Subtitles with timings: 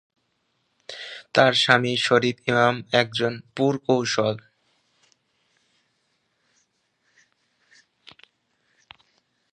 [1.33, 4.35] তার স্বামী শরীফ ইমাম একজন পুরকৌশল।